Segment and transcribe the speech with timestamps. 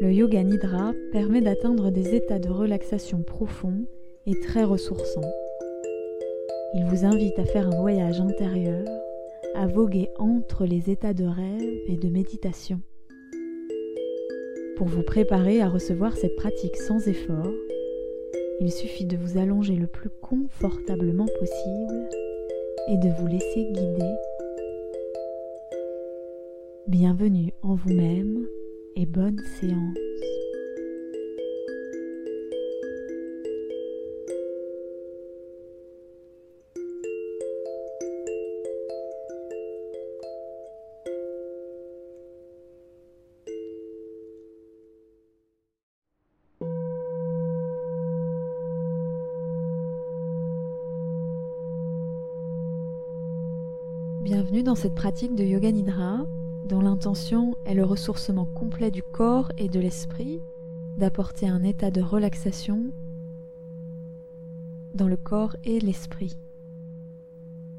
[0.00, 3.84] Le yoga nidra permet d'atteindre des états de relaxation profonds
[4.26, 5.28] et très ressourçants.
[6.74, 8.86] Il vous invite à faire un voyage intérieur,
[9.56, 12.80] à voguer entre les états de rêve et de méditation.
[14.76, 17.52] Pour vous préparer à recevoir cette pratique sans effort,
[18.60, 22.08] il suffit de vous allonger le plus confortablement possible
[22.88, 24.14] et de vous laisser guider.
[26.86, 28.46] Bienvenue en vous-même
[28.96, 29.96] et bonne séance.
[54.22, 56.26] Bienvenue dans cette pratique de Yoga Nidra
[56.68, 60.40] dont l'intention est le ressourcement complet du corps et de l'esprit,
[60.98, 62.86] d'apporter un état de relaxation
[64.94, 66.36] dans le corps et l'esprit.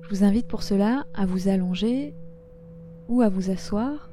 [0.01, 2.13] Je vous invite pour cela à vous allonger
[3.09, 4.09] ou à vous asseoir,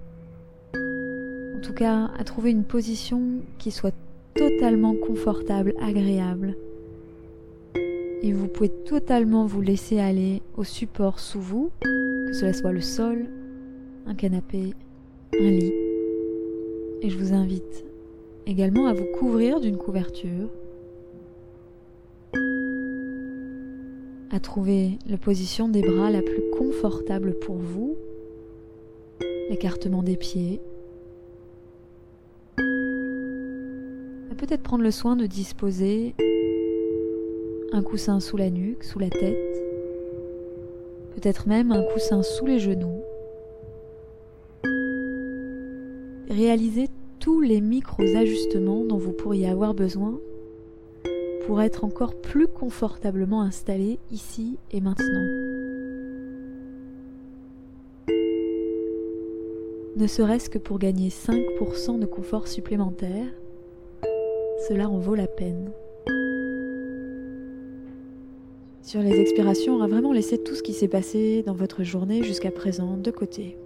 [0.75, 3.23] en tout cas à trouver une position
[3.58, 3.95] qui soit
[4.34, 6.55] totalement confortable, agréable.
[8.23, 12.81] Et vous pouvez totalement vous laisser aller au support sous vous, que cela soit le
[12.81, 13.27] sol,
[14.07, 14.73] un canapé,
[15.39, 15.73] un lit.
[17.03, 17.85] Et je vous invite
[18.47, 20.48] également à vous couvrir d'une couverture,
[24.31, 27.97] à trouver la position des bras la plus confortable pour vous,
[29.51, 30.61] l'écartement des pieds,
[32.59, 36.15] à peut-être prendre le soin de disposer
[37.73, 39.65] un coussin sous la nuque, sous la tête,
[41.15, 43.03] peut-être même un coussin sous les genoux
[46.37, 50.20] réalisez tous les micro-ajustements dont vous pourriez avoir besoin
[51.47, 55.24] pour être encore plus confortablement installé ici et maintenant.
[59.97, 63.29] Ne serait-ce que pour gagner 5% de confort supplémentaire,
[64.68, 65.70] cela en vaut la peine.
[68.83, 72.23] Sur les expirations, on va vraiment laisser tout ce qui s'est passé dans votre journée
[72.23, 73.57] jusqu'à présent de côté.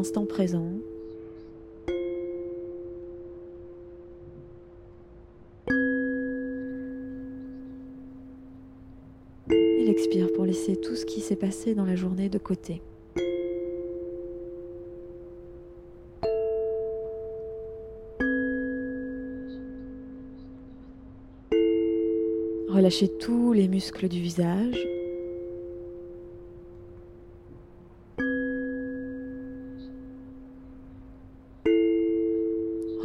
[0.00, 0.66] L'instant présent.
[9.50, 12.80] Et l'expire pour laisser tout ce qui s'est passé dans la journée de côté.
[22.70, 24.99] Relâchez tous les muscles du visage.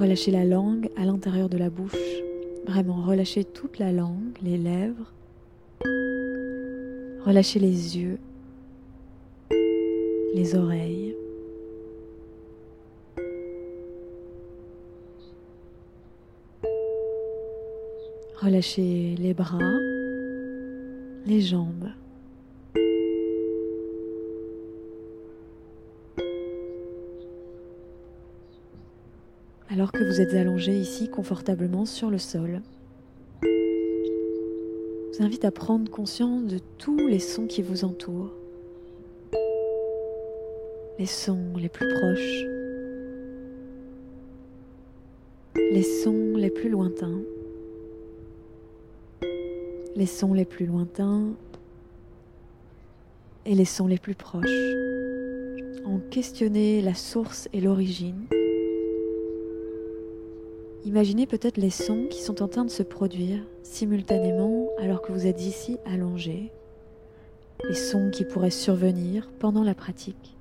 [0.06, 1.98] Relâchez la langue à l'intérieur de la bouche.
[2.68, 5.12] Vraiment, relâchez toute la langue, les lèvres.
[7.26, 8.20] Relâchez les yeux,
[10.36, 11.16] les oreilles.
[18.40, 19.58] Relâchez les bras,
[21.26, 21.90] les jambes.
[29.76, 32.62] Alors que vous êtes allongé ici confortablement sur le sol.
[33.42, 38.32] Je vous invite à prendre conscience de tous les sons qui vous entourent.
[40.98, 42.46] Les sons les plus proches.
[45.74, 47.20] Les sons les plus lointains.
[49.98, 51.34] Les sons les plus lointains
[53.46, 54.48] et les sons les plus proches.
[55.86, 58.26] En questionner la source et l'origine
[60.86, 65.26] Imaginez peut-être les sons qui sont en train de se produire simultanément alors que vous
[65.26, 66.52] êtes ici allongé,
[67.68, 70.38] les sons qui pourraient survenir pendant la pratique.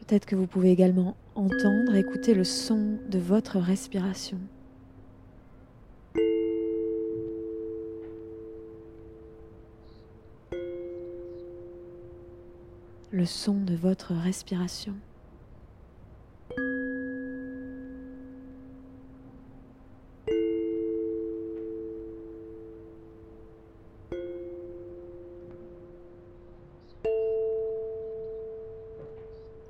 [0.00, 4.38] Peut-être que vous pouvez également entendre, écouter le son de votre respiration.
[13.12, 14.94] Le son de votre respiration.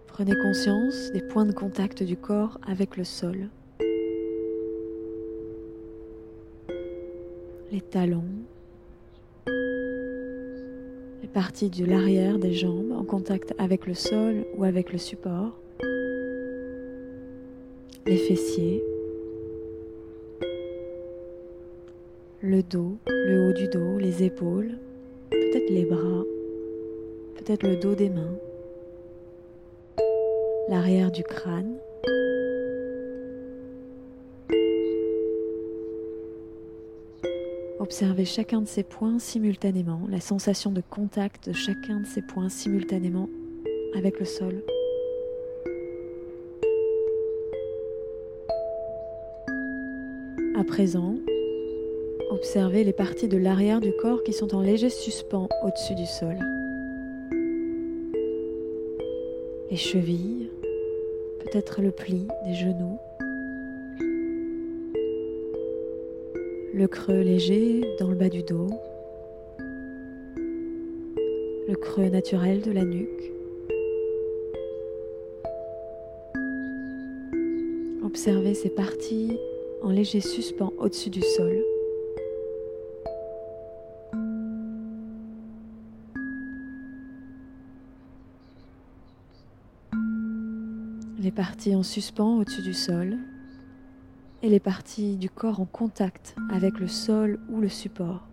[0.06, 3.48] Prenez conscience des points de contact du corps avec le sol.
[7.72, 8.22] les talons,
[9.46, 15.52] les parties de l'arrière des jambes contact avec le sol ou avec le support,
[18.06, 18.82] les fessiers,
[22.40, 24.72] le dos, le haut du dos, les épaules,
[25.30, 26.24] peut-être les bras,
[27.36, 28.36] peut-être le dos des mains,
[30.68, 31.76] l'arrière du crâne.
[37.82, 42.48] Observez chacun de ces points simultanément, la sensation de contact de chacun de ces points
[42.48, 43.28] simultanément
[43.96, 44.62] avec le sol.
[50.56, 51.16] À présent,
[52.30, 56.38] observez les parties de l'arrière du corps qui sont en léger suspens au-dessus du sol.
[59.72, 60.50] Les chevilles,
[61.40, 62.96] peut-être le pli des genoux,
[66.74, 68.70] le creux léger dans le bas du dos,
[71.68, 73.32] le creux naturel de la nuque.
[78.02, 79.38] Observez ces parties
[79.82, 81.62] en léger suspens au-dessus du sol.
[91.20, 93.18] Les parties en suspens au-dessus du sol
[94.42, 98.26] et les parties du corps en contact avec le sol ou le support.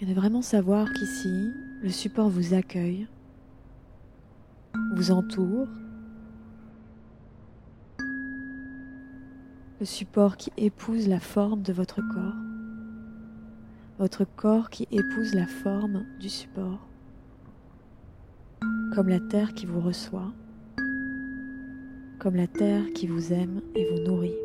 [0.00, 1.50] Et de vraiment savoir qu'ici,
[1.82, 3.06] le support vous accueille,
[4.94, 5.68] vous entoure,
[9.80, 12.34] le support qui épouse la forme de votre corps,
[13.98, 16.86] votre corps qui épouse la forme du support
[18.94, 20.30] comme la terre qui vous reçoit,
[22.20, 24.36] comme la terre qui vous aime et vous nourrit.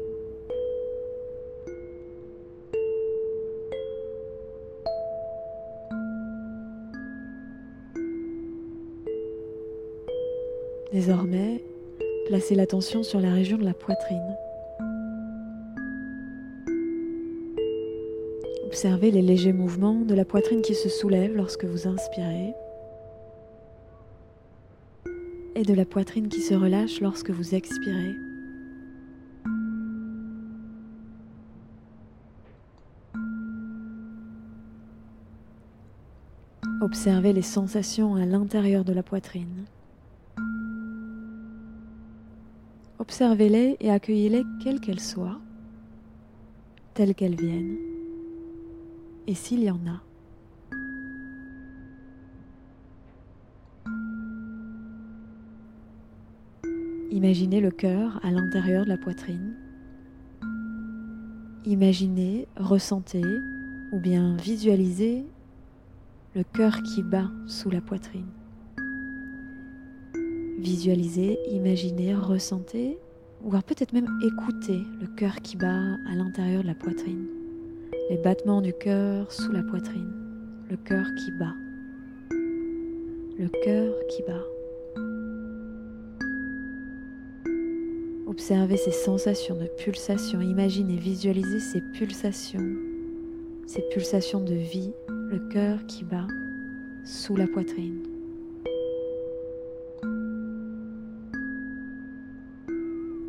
[10.91, 11.63] Désormais,
[12.27, 14.35] placez l'attention sur la région de la poitrine.
[18.65, 22.55] Observez les légers mouvements de la poitrine qui se soulève lorsque vous inspirez
[25.59, 28.15] et de la poitrine qui se relâche lorsque vous expirez.
[36.79, 39.65] Observez les sensations à l'intérieur de la poitrine.
[42.99, 45.41] Observez-les et accueillez-les quelles qu'elles soient,
[46.93, 47.75] telles qu'elles viennent,
[49.27, 50.08] et s'il y en a.
[57.21, 59.53] Imaginez le cœur à l'intérieur de la poitrine.
[61.65, 63.25] Imaginez, ressentez
[63.91, 65.25] ou bien visualisez
[66.33, 68.29] le cœur qui bat sous la poitrine.
[70.59, 72.97] Visualisez, imaginez, ressentez
[73.43, 77.27] ou peut-être même écoutez le cœur qui bat à l'intérieur de la poitrine.
[78.09, 80.13] Les battements du cœur sous la poitrine.
[80.69, 81.55] Le cœur qui bat.
[82.31, 84.58] Le cœur qui bat.
[88.29, 92.75] Observez ces sensations de pulsation, imaginez, visualisez ces pulsations,
[93.65, 96.27] ces pulsations de vie, le cœur qui bat
[97.03, 98.03] sous la poitrine.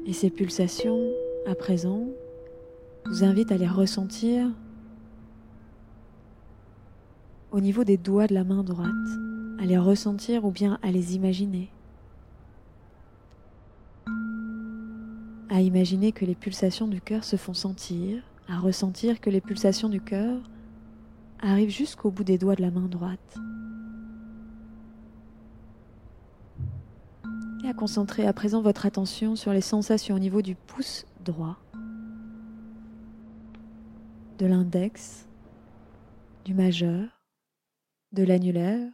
[0.04, 1.10] Et ces pulsations,
[1.46, 2.06] à présent,
[3.06, 4.50] vous invitent à les ressentir
[7.52, 8.90] au niveau des doigts de la main droite,
[9.58, 11.70] à les ressentir ou bien à les imaginer.
[15.50, 19.88] À imaginer que les pulsations du cœur se font sentir, à ressentir que les pulsations
[19.88, 20.40] du cœur
[21.40, 23.36] arrivent jusqu'au bout des doigts de la main droite.
[27.64, 31.58] Et à concentrer à présent votre attention sur les sensations au niveau du pouce droit,
[34.38, 35.26] de l'index,
[36.44, 37.08] du majeur,
[38.12, 38.88] de l'annulaire,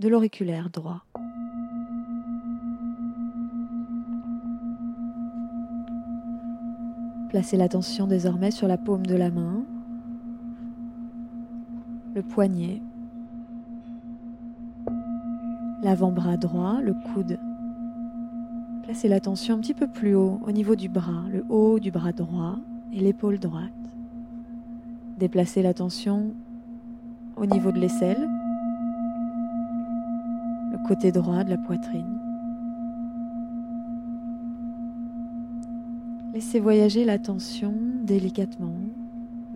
[0.00, 1.04] de l'auriculaire droit.
[7.30, 9.62] Placez l'attention désormais sur la paume de la main,
[12.12, 12.82] le poignet,
[15.80, 17.38] l'avant-bras droit, le coude.
[18.82, 22.10] Placez l'attention un petit peu plus haut au niveau du bras, le haut du bras
[22.10, 22.56] droit
[22.92, 23.70] et l'épaule droite.
[25.16, 26.34] Déplacez l'attention
[27.36, 28.28] au niveau de l'aisselle,
[30.72, 32.29] le côté droit de la poitrine.
[36.32, 38.76] Laissez voyager l'attention délicatement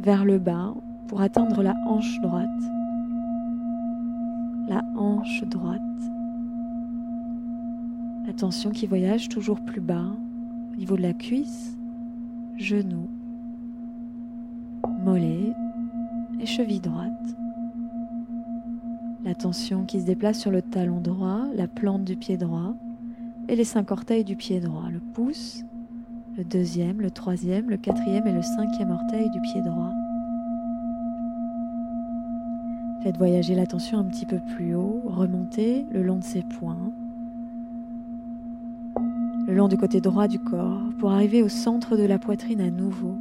[0.00, 0.74] vers le bas
[1.06, 2.48] pour atteindre la hanche droite.
[4.68, 5.80] La hanche droite.
[8.26, 10.10] L'attention qui voyage toujours plus bas
[10.72, 11.76] au niveau de la cuisse,
[12.56, 13.08] genou,
[15.04, 15.52] mollet
[16.40, 17.36] et cheville droite.
[19.24, 22.74] L'attention qui se déplace sur le talon droit, la plante du pied droit
[23.48, 25.64] et les cinq orteils du pied droit, le pouce,
[26.36, 29.92] le deuxième, le troisième, le quatrième et le cinquième orteil du pied droit.
[33.02, 36.92] Faites voyager l'attention un petit peu plus haut, remontez le long de ses poings,
[39.46, 42.70] le long du côté droit du corps, pour arriver au centre de la poitrine à
[42.70, 43.16] nouveau.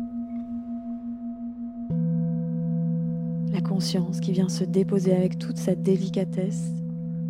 [3.52, 6.72] La conscience qui vient se déposer avec toute sa délicatesse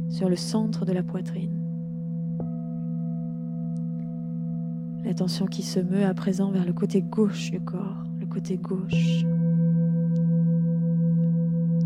[0.10, 1.53] sur le centre de la poitrine.
[5.06, 9.26] L'attention qui se meut à présent vers le côté gauche du corps, le côté gauche.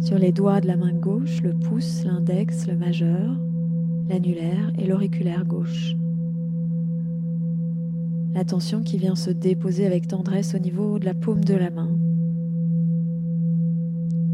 [0.02, 3.36] Sur les doigts de la main gauche, le pouce, l'index, le majeur,
[4.08, 5.96] l'annulaire et l'auriculaire gauche.
[8.36, 11.98] L'attention qui vient se déposer avec tendresse au niveau de la paume de la main,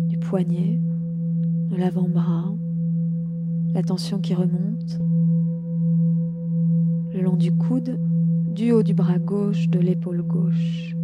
[0.10, 0.82] du poignet,
[1.70, 2.54] de l'avant-bras,
[3.74, 5.00] l'attention qui remonte
[7.14, 7.98] le long du coude
[8.54, 10.96] du haut du bras gauche, de l'épaule gauche.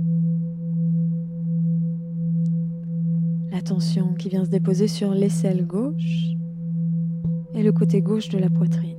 [3.52, 6.36] L'attention qui vient se déposer sur l'aisselle gauche
[7.56, 8.98] et le côté gauche de la poitrine.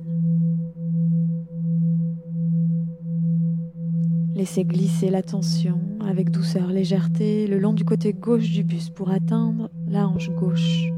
[4.35, 9.69] Laissez glisser l'attention avec douceur, légèreté le long du côté gauche du buste pour atteindre
[9.87, 10.91] la hanche gauche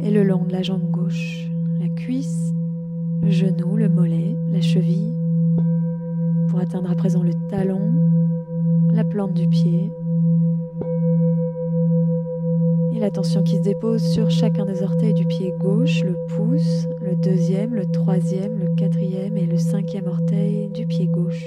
[0.00, 1.48] et le long de la jambe gauche,
[1.80, 2.52] la cuisse,
[3.22, 5.15] le genou, le mollet, la cheville
[6.58, 7.92] atteindre à présent le talon,
[8.92, 9.92] la plante du pied
[12.96, 17.14] et l'attention qui se dépose sur chacun des orteils du pied gauche, le pouce, le
[17.14, 21.44] deuxième, le troisième, le quatrième et le cinquième orteil du pied gauche.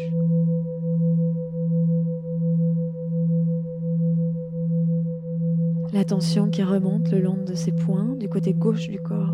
[5.91, 9.33] L'attention qui remonte le long de ses poings du côté gauche du corps.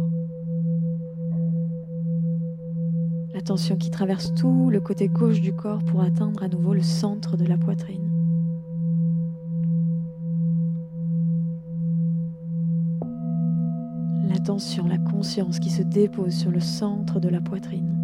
[3.46, 7.38] L'attention qui traverse tout le côté gauche du corps pour atteindre à nouveau le centre
[7.38, 8.10] de la poitrine.
[14.28, 17.96] L'attention, la conscience qui se dépose sur le centre de la poitrine.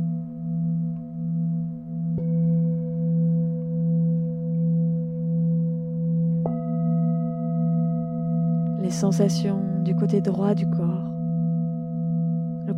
[8.84, 11.11] Les sensations du côté droit du corps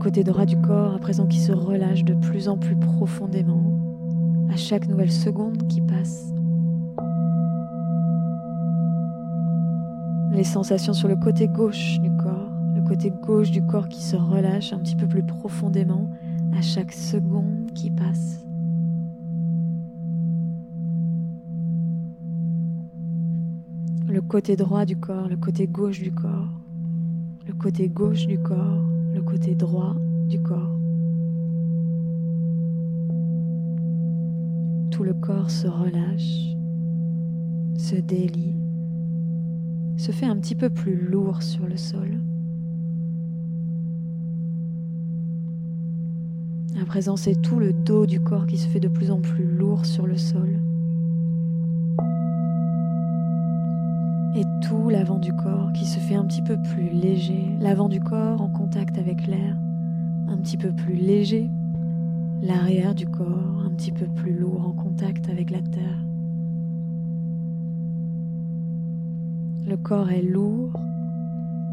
[0.04, 3.64] côté droit du corps à présent qui se relâche de plus en plus profondément
[4.52, 6.34] à chaque nouvelle seconde qui passe.
[10.34, 14.18] Les sensations sur le côté gauche du corps, le côté gauche du corps qui se
[14.18, 16.10] relâche un petit peu plus profondément
[16.54, 18.44] à chaque seconde qui passe.
[24.10, 26.50] Le côté droit du corps, le côté gauche du corps,
[27.48, 28.84] le côté gauche du corps,
[29.14, 29.96] le côté droit
[30.28, 30.80] du corps.
[34.92, 36.56] Tout le corps se relâche,
[37.78, 38.56] se délie,
[39.98, 42.20] se fait un petit peu plus lourd sur le sol.
[46.82, 49.46] À présent, c'est tout le dos du corps qui se fait de plus en plus
[49.46, 50.60] lourd sur le sol.
[54.36, 58.00] Et tout l'avant du corps qui se fait un petit peu plus léger, l'avant du
[58.00, 59.56] corps en contact avec l'air,
[60.28, 61.50] un petit peu plus léger,
[62.42, 66.00] l'arrière du corps un petit peu plus lourd en contact avec la terre.
[69.66, 70.74] Le corps est lourd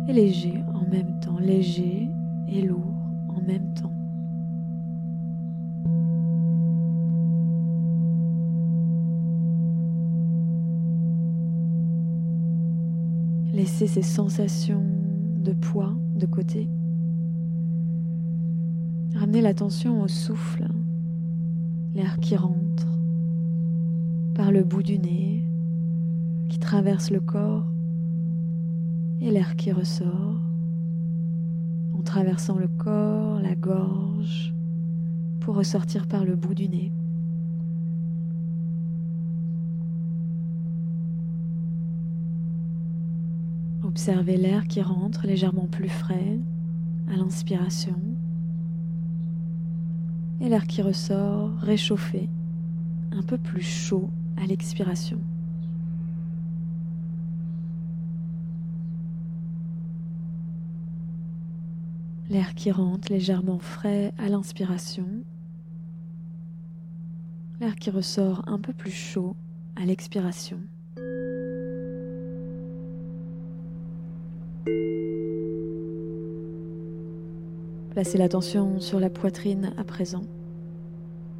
[0.09, 2.09] et léger en même temps, léger
[2.49, 2.95] et lourd
[3.29, 4.00] en même temps.
[13.61, 14.83] Laissez ces sensations
[15.45, 16.67] de poids de côté.
[19.14, 20.67] Ramenez l'attention au souffle,
[21.93, 22.88] l'air qui rentre
[24.35, 25.45] par le bout du nez,
[26.49, 27.67] qui traverse le corps,
[29.21, 30.40] et l'air qui ressort
[31.93, 34.55] en traversant le corps, la gorge,
[35.40, 36.93] pour ressortir par le bout du nez.
[43.91, 46.39] Observez l'air qui rentre légèrement plus frais
[47.13, 48.01] à l'inspiration
[50.41, 52.29] et l'air qui ressort réchauffé
[53.11, 55.19] un peu plus chaud à l'expiration.
[62.29, 65.09] L'air qui rentre légèrement frais à l'inspiration.
[67.59, 69.35] L'air qui ressort un peu plus chaud
[69.75, 70.61] à l'expiration.
[77.91, 80.23] Placez l'attention sur la poitrine à présent.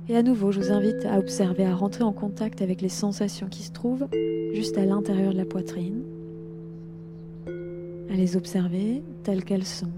[0.09, 3.47] Et à nouveau, je vous invite à observer, à rentrer en contact avec les sensations
[3.47, 4.09] qui se trouvent
[4.53, 6.03] juste à l'intérieur de la poitrine.
[8.11, 9.93] À les observer telles qu'elles sont,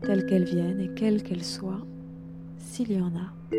[0.00, 1.86] telles qu'elles viennent et quelles qu'elles soient,
[2.58, 3.56] s'il y en a.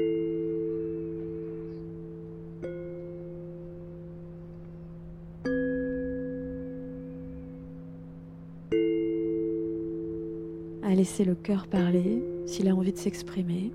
[11.01, 13.71] laisser le cœur parler s'il a envie de s'exprimer,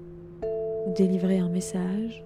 [0.87, 2.23] ou délivrer un message,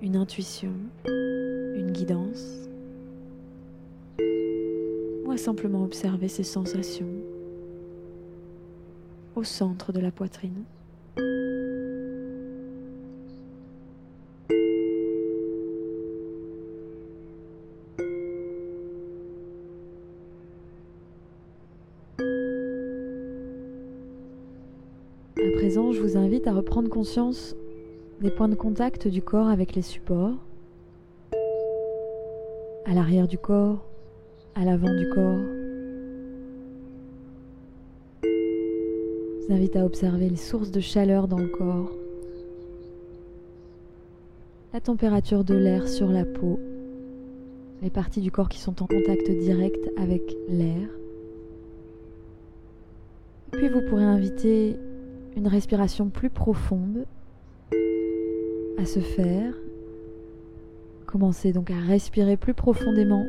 [0.00, 0.70] une intuition,
[1.08, 2.68] une guidance,
[5.24, 7.10] ou simplement observer ses sensations
[9.34, 10.62] au centre de la poitrine.
[26.48, 27.54] À reprendre conscience
[28.22, 30.34] des points de contact du corps avec les supports,
[32.86, 33.84] à l'arrière du corps,
[34.54, 35.44] à l'avant du corps.
[38.22, 41.92] Je vous invite à observer les sources de chaleur dans le corps,
[44.72, 46.58] la température de l'air sur la peau,
[47.82, 50.88] les parties du corps qui sont en contact direct avec l'air.
[53.52, 54.76] Puis vous pourrez inviter
[55.38, 57.06] une respiration plus profonde
[58.76, 59.54] à se faire.
[61.06, 63.24] Commencez donc à respirer plus profondément.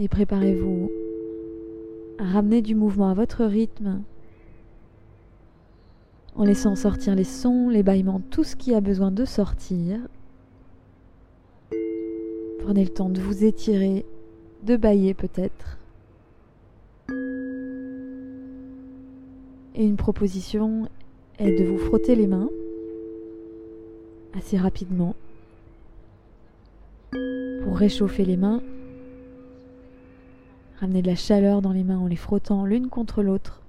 [0.00, 0.90] Et préparez-vous
[2.18, 4.02] à ramener du mouvement à votre rythme
[6.34, 10.00] en laissant sortir les sons, les bâillements, tout ce qui a besoin de sortir.
[12.60, 14.04] Prenez le temps de vous étirer,
[14.64, 15.79] de bailler peut-être.
[19.74, 20.88] Et une proposition
[21.38, 22.48] est de vous frotter les mains
[24.36, 25.14] assez rapidement
[27.62, 28.62] pour réchauffer les mains.
[30.80, 33.60] Ramener de la chaleur dans les mains en les frottant l'une contre l'autre.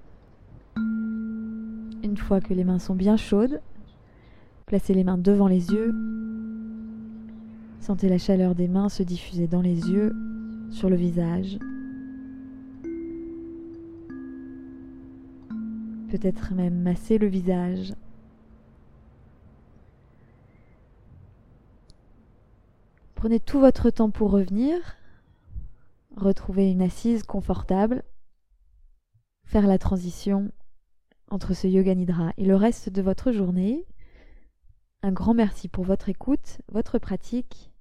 [2.04, 3.62] Une fois que les mains sont bien chaudes,
[4.66, 5.94] placez les mains devant les yeux.
[7.80, 10.16] Sentez la chaleur des mains se diffuser dans les yeux,
[10.72, 11.60] sur le visage.
[16.12, 17.94] Peut-être même masser le visage.
[23.16, 24.76] Prenez tout votre temps pour revenir,
[26.18, 28.04] retrouver une assise confortable,
[29.46, 30.52] faire la transition
[31.30, 33.86] entre ce yoga nidra et le reste de votre journée.
[35.04, 37.72] Un grand merci pour votre écoute, votre pratique.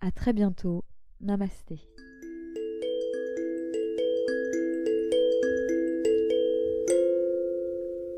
[0.00, 0.84] À très bientôt.
[1.20, 1.80] Namasté.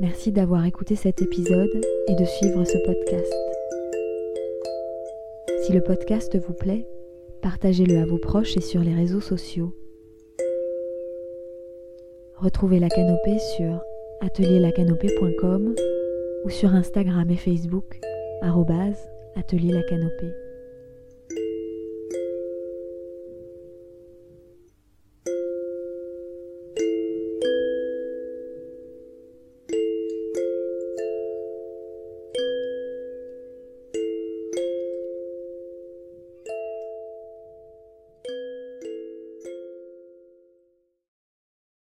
[0.01, 1.71] Merci d'avoir écouté cet épisode
[2.09, 3.33] et de suivre ce podcast.
[5.63, 6.87] Si le podcast vous plaît,
[7.43, 9.75] partagez-le à vos proches et sur les réseaux sociaux.
[12.37, 13.81] Retrouvez la canopée sur
[14.21, 15.75] atelierlacanopée.com
[16.45, 18.01] ou sur Instagram et Facebook,
[19.37, 20.44] atelier la canopée.